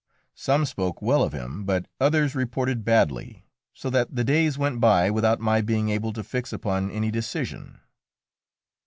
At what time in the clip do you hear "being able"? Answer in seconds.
5.61-6.11